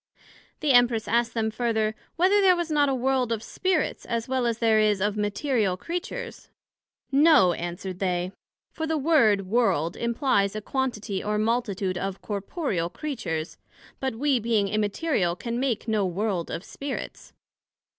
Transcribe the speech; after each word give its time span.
The 0.61 0.71
Empress 0.71 1.07
asked 1.07 1.35
them 1.35 1.51
further, 1.51 1.93
Whether 2.15 2.41
there 2.41 2.55
was 2.55 2.71
not 2.71 2.89
a 2.89 2.95
World 2.95 3.31
of 3.31 3.43
Spirits, 3.43 4.03
as 4.07 4.27
well 4.27 4.47
as 4.47 4.57
there 4.57 4.79
is 4.79 4.99
of 4.99 5.15
Material 5.15 5.77
Creatures? 5.77 6.49
No, 7.11 7.53
answered 7.53 7.99
they; 7.99 8.31
for 8.71 8.87
the 8.87 8.97
word 8.97 9.45
World 9.45 9.95
implies 9.95 10.55
a 10.55 10.59
quantity 10.61 11.23
or 11.23 11.37
multitude 11.37 11.99
of 11.99 12.19
corporeal 12.23 12.89
Creatures, 12.89 13.59
but 13.99 14.15
we 14.15 14.39
being 14.39 14.69
Immaterial, 14.69 15.35
can 15.35 15.59
make 15.59 15.87
no 15.87 16.03
World 16.07 16.49
of 16.49 16.63
Spirits. 16.63 17.33